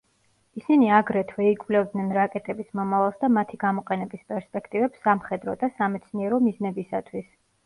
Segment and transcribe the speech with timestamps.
[0.59, 7.31] ისინი აგრეთვე იკვლევდნენ რაკეტების მომავალს და მათი გამოყენების პერსპექტივებს სამხედრო და სამეცნიერო მიზნებისათვის.